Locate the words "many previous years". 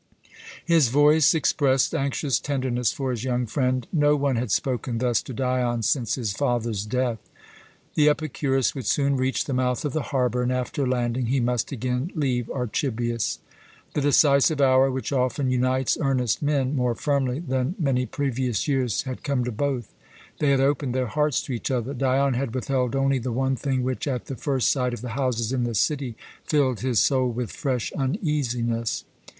17.77-19.03